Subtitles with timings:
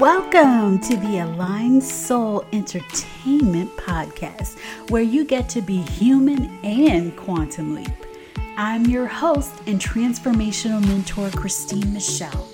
[0.00, 4.58] Welcome to the Aligned Soul Entertainment Podcast,
[4.90, 7.88] where you get to be human and quantum leap.
[8.58, 12.46] I'm your host and transformational mentor, Christine Michelle.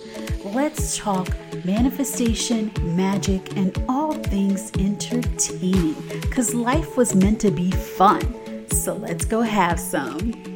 [0.44, 1.30] Let's talk
[1.64, 8.68] manifestation, magic, and all things entertaining because life was meant to be fun.
[8.70, 10.51] So let's go have some.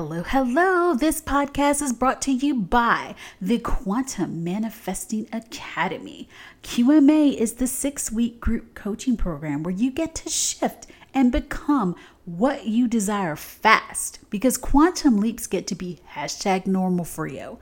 [0.00, 0.94] Hello, hello.
[0.94, 6.28] This podcast is brought to you by the Quantum Manifesting Academy.
[6.62, 11.96] QMA is the six week group coaching program where you get to shift and become
[12.26, 17.58] what you desire fast because quantum leaps get to be hashtag normal for you.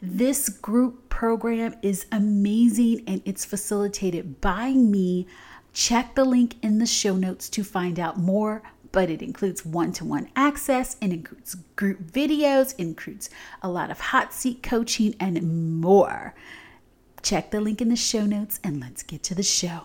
[0.00, 5.26] This group program is amazing and it's facilitated by me.
[5.74, 8.62] Check the link in the show notes to find out more
[8.96, 13.28] but it includes one to one access, it includes group videos, includes
[13.60, 16.34] a lot of hot seat coaching, and more.
[17.20, 19.82] Check the link in the show notes and let's get to the show.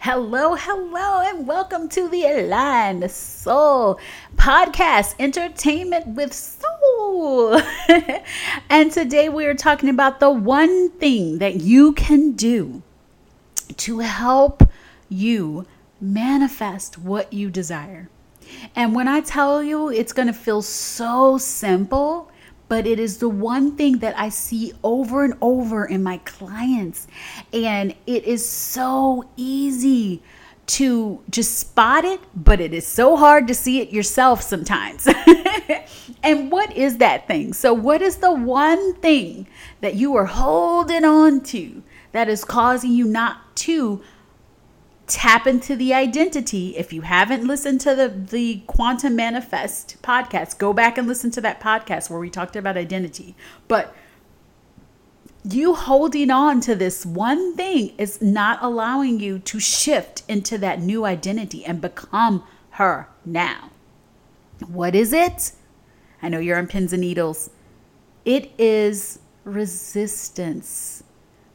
[0.00, 4.00] Hello, hello, and welcome to the Aligned Soul
[4.34, 7.62] Podcast Entertainment with Soul.
[8.68, 12.82] and today we are talking about the one thing that you can do
[13.76, 14.68] to help
[15.08, 15.64] you
[16.00, 18.08] manifest what you desire.
[18.74, 22.30] And when I tell you, it's going to feel so simple,
[22.68, 27.06] but it is the one thing that I see over and over in my clients.
[27.52, 30.22] And it is so easy
[30.66, 35.08] to just spot it, but it is so hard to see it yourself sometimes.
[36.22, 37.52] and what is that thing?
[37.52, 39.48] So, what is the one thing
[39.80, 44.00] that you are holding on to that is causing you not to
[45.10, 46.76] tap into the identity.
[46.76, 51.40] If you haven't listened to the, the Quantum Manifest podcast, go back and listen to
[51.40, 53.34] that podcast where we talked about identity.
[53.66, 53.94] But
[55.42, 60.80] you holding on to this one thing is not allowing you to shift into that
[60.80, 63.70] new identity and become her now.
[64.68, 65.52] What is it?
[66.22, 67.50] I know you're on pins and needles.
[68.24, 71.02] It is resistance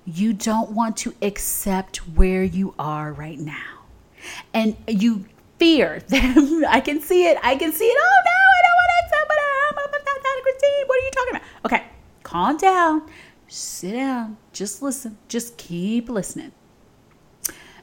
[0.06, 3.84] you don't want to accept where you are right now.
[4.54, 5.26] And you
[5.60, 7.38] fear that I can see it.
[7.44, 7.98] I can see it.
[8.00, 9.26] Oh no, I don't want to accept
[10.44, 10.88] Christine.
[10.88, 11.66] What are you talking about?
[11.66, 11.84] Okay,
[12.24, 13.10] calm down.
[13.48, 14.38] Sit down.
[14.54, 15.18] Just listen.
[15.28, 16.52] Just keep listening.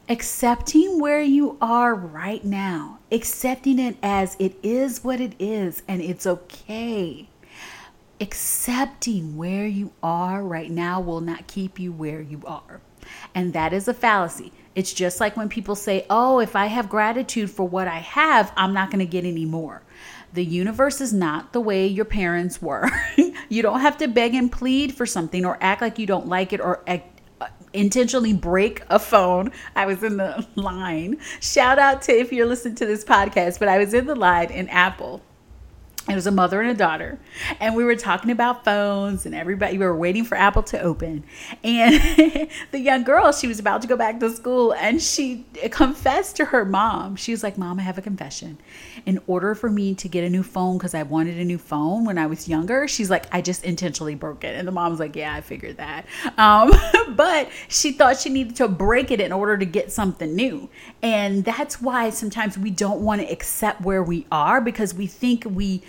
[0.09, 6.01] Accepting where you are right now, accepting it as it is what it is, and
[6.01, 7.29] it's okay
[8.23, 12.79] accepting where you are right now will not keep you where you are.
[13.35, 14.53] And that is a fallacy.
[14.75, 18.53] It's just like when people say, Oh, if I have gratitude for what I have,
[18.55, 19.83] I'm not going to get any more.
[20.31, 22.89] The universe is not the way your parents were.
[23.49, 26.53] you don't have to beg and plead for something or act like you don't like
[26.53, 29.51] it or act, uh, intentionally break a phone.
[29.75, 31.19] I was in the line.
[31.41, 34.49] Shout out to if you're listening to this podcast, but I was in the line
[34.49, 35.21] in Apple
[36.09, 37.17] it was a mother and a daughter.
[37.61, 41.23] And we were talking about phones and everybody we were waiting for apple to open.
[41.63, 41.93] And
[42.71, 46.45] the young girl she was about to go back to school and she confessed to
[46.45, 47.15] her mom.
[47.15, 48.57] She was like mom i have a confession.
[49.05, 52.03] In order for me to get a new phone because i wanted a new phone
[52.03, 54.55] when i was younger she's like i just intentionally broke it.
[54.55, 56.05] And the mom was like yeah i figured that.
[56.37, 56.73] Um,
[57.15, 60.69] but she thought she needed to break it in order to get something new.
[61.01, 65.45] And that's why sometimes we don't want to accept where we are because we think
[65.45, 65.81] we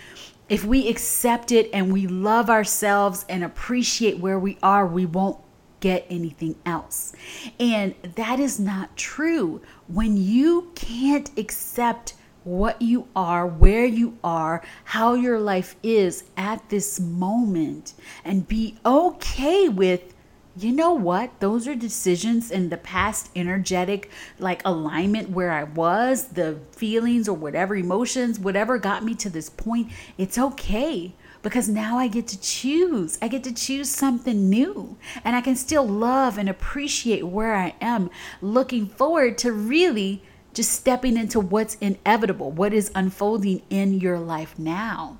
[0.47, 5.39] if we accept it and we love ourselves and appreciate where we are, we won't
[5.79, 7.13] get anything else.
[7.59, 9.61] And that is not true.
[9.87, 16.69] When you can't accept what you are, where you are, how your life is at
[16.69, 17.93] this moment,
[18.23, 20.14] and be okay with
[20.57, 21.39] you know what?
[21.39, 27.35] Those are decisions in the past energetic like alignment where I was, the feelings or
[27.35, 29.91] whatever emotions, whatever got me to this point.
[30.17, 33.17] It's okay because now I get to choose.
[33.21, 37.75] I get to choose something new and I can still love and appreciate where I
[37.81, 38.09] am,
[38.41, 40.23] looking forward to really
[40.53, 45.17] just stepping into what's inevitable, what is unfolding in your life now.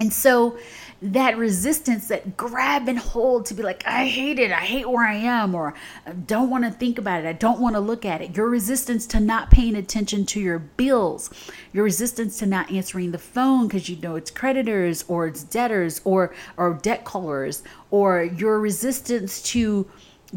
[0.00, 0.58] And so
[1.02, 5.06] that resistance, that grab and hold to be like, I hate it, I hate where
[5.06, 5.74] I am, or
[6.06, 8.36] I don't want to think about it, I don't want to look at it.
[8.36, 11.30] Your resistance to not paying attention to your bills,
[11.72, 16.00] your resistance to not answering the phone because you know it's creditors or it's debtors
[16.04, 19.86] or or debt callers, or your resistance to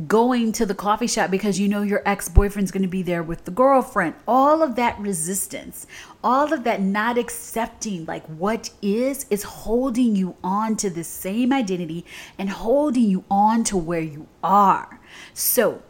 [0.07, 3.21] going to the coffee shop because you know your ex boyfriend's going to be there
[3.21, 4.15] with the girlfriend.
[4.27, 5.85] All of that resistance,
[6.23, 11.53] all of that not accepting like what is, is holding you on to the same
[11.53, 12.05] identity
[12.39, 14.99] and holding you on to where you are.
[15.33, 15.83] So,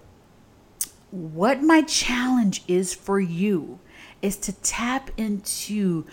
[1.11, 3.79] what my challenge is for you
[4.21, 6.05] is to tap into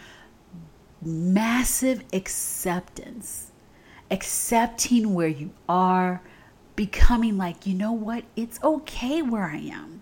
[1.03, 3.51] massive acceptance,
[4.11, 6.23] accepting where you are
[6.81, 8.25] becoming like, you know what?
[8.37, 10.01] It's okay where I am.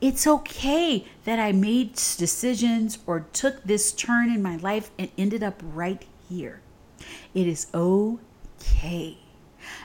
[0.00, 5.42] It's okay that I made decisions or took this turn in my life and ended
[5.42, 6.62] up right here.
[7.34, 9.18] It is okay.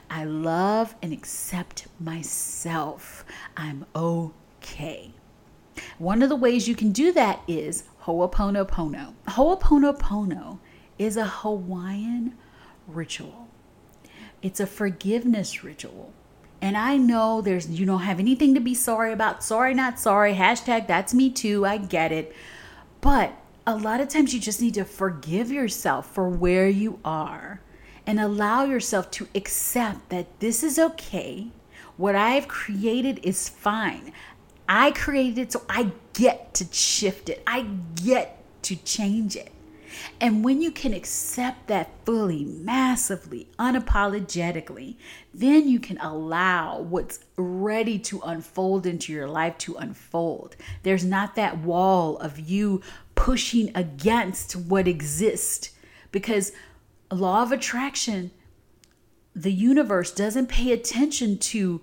[0.09, 3.25] I love and accept myself.
[3.57, 5.11] I'm okay.
[5.97, 9.13] One of the ways you can do that is Ho'oponopono.
[9.27, 10.59] Ho'oponopono
[10.97, 12.37] is a Hawaiian
[12.87, 13.49] ritual.
[14.43, 16.13] It's a forgiveness ritual.
[16.61, 19.43] And I know there's you don't have anything to be sorry about.
[19.43, 20.35] Sorry, not sorry.
[20.35, 21.65] Hashtag that's me too.
[21.65, 22.35] I get it.
[23.01, 23.33] But
[23.65, 27.61] a lot of times you just need to forgive yourself for where you are
[28.05, 31.47] and allow yourself to accept that this is okay.
[31.95, 34.11] What I've created is fine.
[34.67, 37.43] I created it, so I get to shift it.
[37.47, 37.61] I
[37.95, 39.51] get to change it.
[40.19, 44.95] And when you can accept that fully, massively, unapologetically,
[45.33, 50.55] then you can allow what's ready to unfold into your life to unfold.
[50.83, 52.81] There's not that wall of you
[53.15, 55.71] pushing against what exists
[56.11, 56.51] because
[57.11, 58.31] law of attraction,
[59.35, 61.81] the universe doesn't pay attention to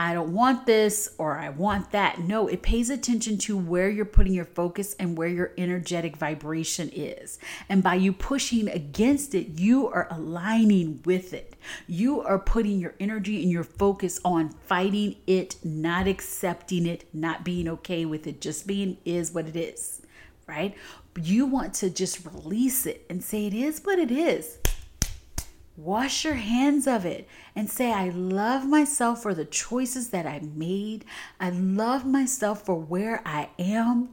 [0.00, 2.20] I don't want this or I want that.
[2.20, 6.88] No, it pays attention to where you're putting your focus and where your energetic vibration
[6.94, 7.40] is.
[7.68, 11.56] And by you pushing against it, you are aligning with it.
[11.88, 17.42] You are putting your energy and your focus on fighting it, not accepting it, not
[17.42, 20.02] being okay with it, just being is what it is,
[20.46, 20.76] right?
[21.20, 24.58] You want to just release it and say it is what it is.
[25.78, 30.40] Wash your hands of it and say, I love myself for the choices that I
[30.40, 31.04] made.
[31.38, 34.08] I love myself for where I am.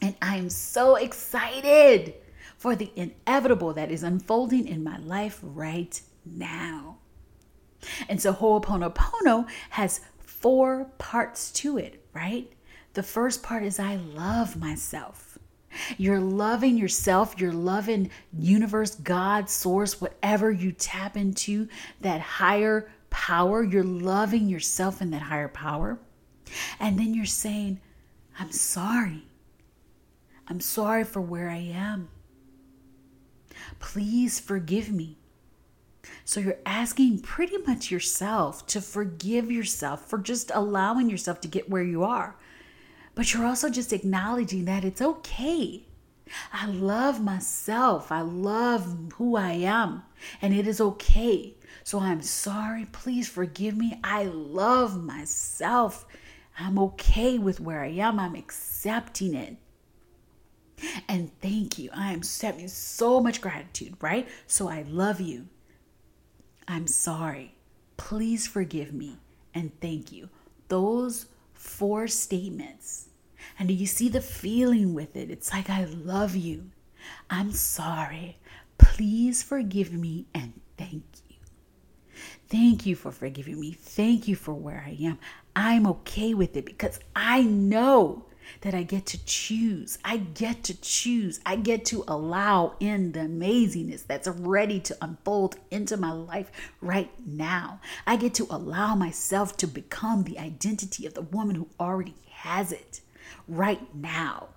[0.00, 2.14] And I am so excited
[2.56, 6.96] for the inevitable that is unfolding in my life right now.
[8.08, 12.50] And so Ho'oponopono has four parts to it, right?
[12.94, 15.25] The first part is I love myself.
[15.98, 21.68] You're loving yourself, you're loving universe, God, source, whatever you tap into,
[22.00, 23.62] that higher power.
[23.62, 25.98] You're loving yourself in that higher power.
[26.78, 27.80] And then you're saying,
[28.38, 29.24] I'm sorry.
[30.48, 32.08] I'm sorry for where I am.
[33.78, 35.18] Please forgive me.
[36.24, 41.68] So you're asking pretty much yourself to forgive yourself for just allowing yourself to get
[41.68, 42.36] where you are
[43.16, 45.82] but you're also just acknowledging that it's okay.
[46.52, 48.12] I love myself.
[48.12, 50.02] I love who I am,
[50.42, 51.54] and it is okay.
[51.82, 52.86] So I'm sorry.
[52.92, 53.98] Please forgive me.
[54.04, 56.04] I love myself.
[56.58, 58.20] I'm okay with where I am.
[58.20, 59.56] I'm accepting it.
[61.08, 61.88] And thank you.
[61.94, 64.28] I am accepting so much gratitude, right?
[64.46, 65.46] So I love you.
[66.68, 67.54] I'm sorry.
[67.96, 69.16] Please forgive me
[69.54, 70.28] and thank you.
[70.68, 71.26] Those
[71.66, 73.08] four statements.
[73.58, 75.30] And do you see the feeling with it?
[75.30, 76.70] It's like, I love you.
[77.30, 78.38] I'm sorry.
[78.78, 81.36] Please forgive me and thank you.
[82.48, 83.72] Thank you for forgiving me.
[83.72, 85.18] Thank you for where I am.
[85.54, 88.24] I'm okay with it because I know
[88.60, 89.98] that I get to choose.
[90.04, 91.40] I get to choose.
[91.46, 96.50] I get to allow in the amazingness that's ready to unfold into my life
[96.80, 97.80] right now.
[98.06, 102.72] I get to allow myself to become the identity of the woman who already has
[102.72, 103.00] it
[103.48, 104.48] right now.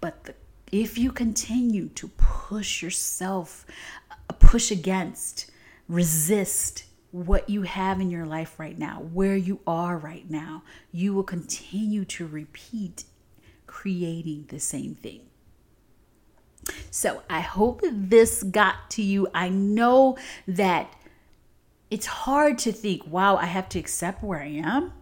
[0.00, 0.34] But the,
[0.70, 3.66] if you continue to push yourself,
[4.10, 5.50] uh, push against,
[5.88, 11.14] resist, what you have in your life right now, where you are right now, you
[11.14, 13.04] will continue to repeat
[13.66, 15.20] creating the same thing.
[16.90, 19.28] So I hope this got to you.
[19.34, 20.16] I know
[20.48, 20.94] that
[21.90, 24.92] it's hard to think, wow, I have to accept where I am.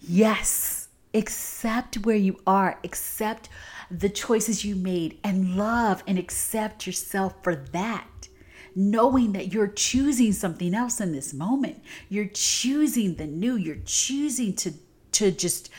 [0.00, 3.50] Yes, accept where you are, accept
[3.90, 8.28] the choices you made, and love and accept yourself for that
[8.76, 11.82] knowing that you're choosing something else in this moment.
[12.08, 13.56] You're choosing the new.
[13.56, 14.72] You're choosing to
[15.12, 15.70] to just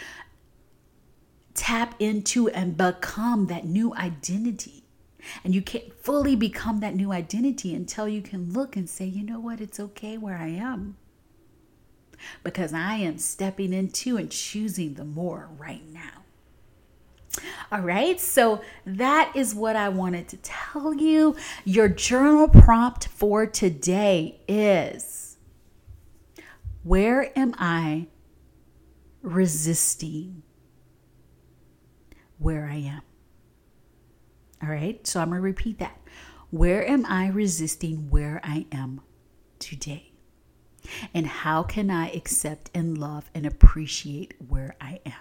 [1.53, 4.83] tap into and become that new identity.
[5.43, 9.23] And you can't fully become that new identity until you can look and say, you
[9.23, 10.97] know what, it's okay where I am.
[12.43, 16.25] because I am stepping into and choosing the more right now.
[17.72, 21.36] All right, so that is what I wanted to tell you.
[21.63, 25.38] Your journal prompt for today is
[26.84, 28.08] Where am I
[29.22, 30.44] resisting
[32.38, 33.01] where I am?
[34.62, 36.00] All right, so I'm going to repeat that.
[36.51, 39.01] Where am I resisting where I am
[39.60, 40.12] today?
[41.13, 45.13] And how can I accept and love and appreciate where I am?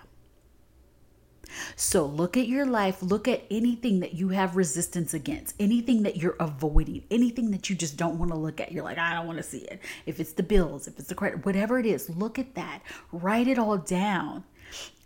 [1.76, 6.16] So look at your life, look at anything that you have resistance against, anything that
[6.16, 8.72] you're avoiding, anything that you just don't want to look at.
[8.72, 9.80] You're like, I don't want to see it.
[10.06, 12.80] If it's the bills, if it's the credit, whatever it is, look at that,
[13.12, 14.44] write it all down,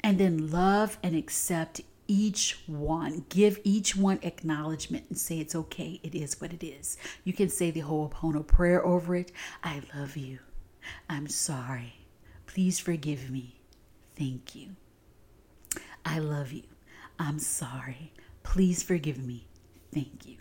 [0.02, 3.26] and then love and accept each one.
[3.28, 6.00] Give each one acknowledgement and say it's okay.
[6.02, 6.96] It is what it is.
[7.22, 9.30] You can say the whole Ho'oponopono prayer over it.
[9.62, 10.38] I love you.
[11.08, 12.06] I'm sorry.
[12.46, 13.60] Please forgive me.
[14.16, 14.70] Thank you.
[16.08, 16.62] I love you.
[17.18, 18.14] I'm sorry.
[18.42, 19.46] Please forgive me.
[19.92, 20.38] Thank you.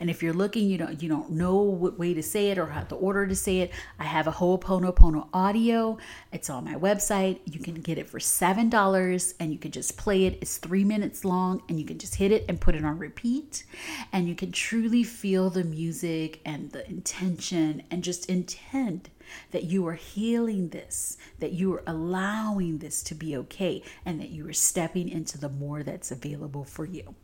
[0.00, 2.66] And if you're looking, you don't you don't know what way to say it or
[2.66, 5.96] how to order to say it, I have a Ho'oponopono audio.
[6.30, 7.40] It's on my website.
[7.46, 10.38] You can get it for seven dollars, and you can just play it.
[10.42, 13.64] It's three minutes long, and you can just hit it and put it on repeat,
[14.12, 19.08] and you can truly feel the music and the intention, and just intend
[19.50, 24.30] that you are healing this, that you are allowing this to be okay, and that
[24.30, 27.14] you are stepping into the more that's available for you.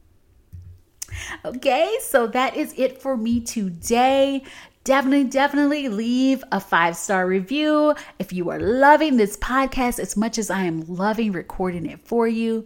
[1.44, 4.42] Okay, so that is it for me today.
[4.84, 10.38] Definitely, definitely leave a five star review if you are loving this podcast as much
[10.38, 12.64] as I am loving recording it for you.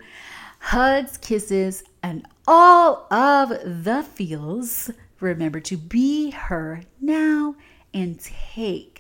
[0.59, 4.91] Hugs, kisses, and all of the feels.
[5.21, 7.57] Remember to be her now
[7.93, 8.96] and take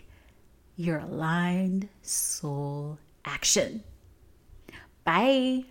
[0.76, 3.82] your aligned soul action.
[5.04, 5.64] Bye.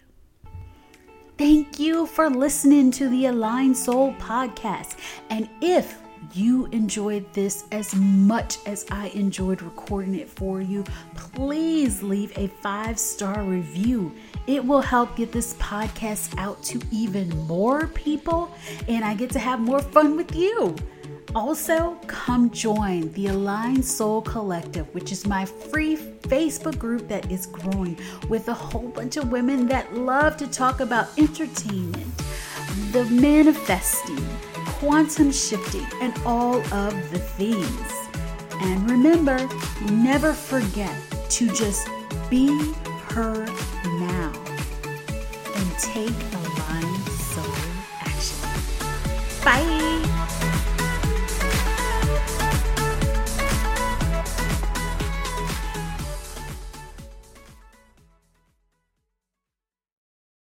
[1.38, 4.96] Thank you for listening to the Aligned Soul podcast.
[5.30, 6.00] And if
[6.34, 10.84] you enjoyed this as much as I enjoyed recording it for you,
[11.16, 14.14] please leave a five star review.
[14.48, 18.52] It will help get this podcast out to even more people,
[18.88, 20.76] and I get to have more fun with you.
[21.36, 27.46] Also, come join the Aligned Soul Collective, which is my free Facebook group that is
[27.48, 28.00] growing
[28.30, 32.08] with a whole bunch of women that love to talk about entertainment,
[32.94, 34.26] the manifesting,
[34.66, 37.92] quantum shifting, and all of the things.
[38.62, 39.38] And remember,
[39.92, 40.96] never forget
[41.32, 41.90] to just
[42.30, 42.48] be
[43.10, 43.46] her
[44.00, 44.32] now
[45.54, 47.56] and take aligned soul
[48.00, 49.44] action.
[49.44, 50.15] Bye.